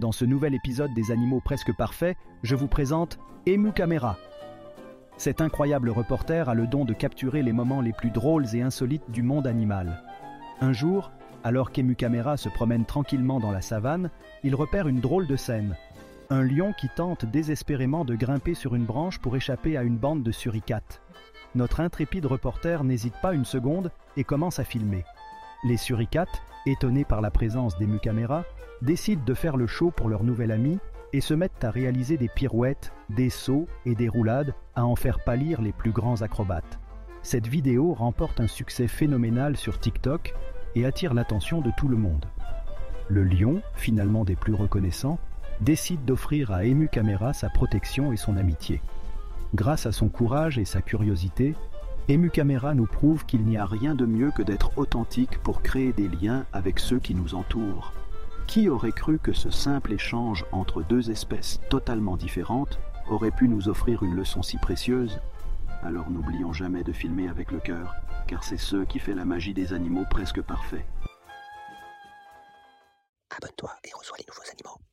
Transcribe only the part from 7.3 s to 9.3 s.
les moments les plus drôles et insolites du